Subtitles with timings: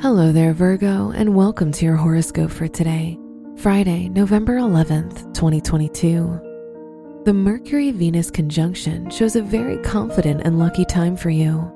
[0.00, 3.18] Hello there, Virgo, and welcome to your horoscope for today,
[3.56, 7.22] Friday, November 11th, 2022.
[7.24, 11.72] The Mercury Venus conjunction shows a very confident and lucky time for you.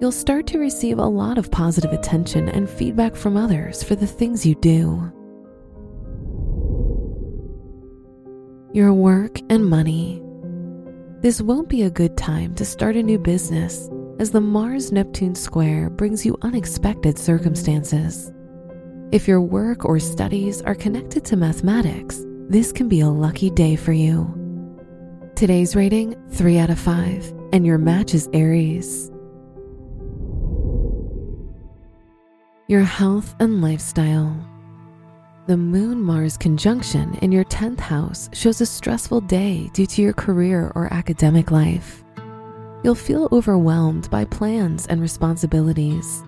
[0.00, 4.06] You'll start to receive a lot of positive attention and feedback from others for the
[4.06, 5.10] things you do.
[8.74, 10.20] Your work and money.
[11.20, 15.34] This won't be a good time to start a new business as the Mars Neptune
[15.34, 18.30] square brings you unexpected circumstances.
[19.10, 23.74] If your work or studies are connected to mathematics, this can be a lucky day
[23.74, 24.32] for you.
[25.34, 29.10] Today's rating 3 out of 5, and your match is Aries.
[32.68, 34.36] Your health and lifestyle.
[35.48, 40.14] The Moon Mars conjunction in your 10th house shows a stressful day due to your
[40.14, 42.03] career or academic life
[42.84, 46.22] you'll feel overwhelmed by plans and responsibilities.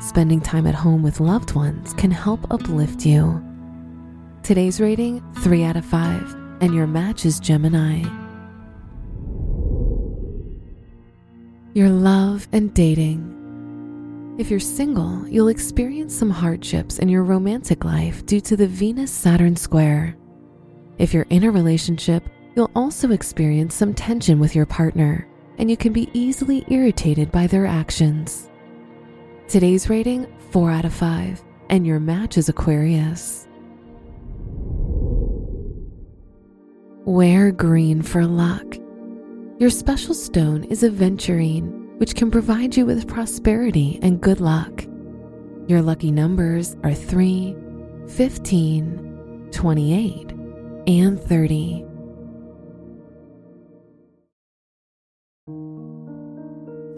[0.00, 3.44] Spending time at home with loved ones can help uplift you.
[4.44, 8.04] Today's rating 3 out of 5, and your match is Gemini.
[11.74, 14.36] Your love and dating.
[14.38, 19.10] If you're single, you'll experience some hardships in your romantic life due to the Venus
[19.10, 20.16] Saturn square.
[20.98, 25.26] If you're in a relationship, you'll also experience some tension with your partner
[25.60, 28.48] and you can be easily irritated by their actions.
[29.46, 33.46] Today's rating 4 out of 5, and your match is Aquarius.
[37.04, 38.74] Wear green for luck.
[39.58, 44.86] Your special stone is a aventurine, which can provide you with prosperity and good luck.
[45.66, 47.54] Your lucky numbers are 3,
[48.08, 50.30] 15, 28,
[50.86, 51.89] and 30.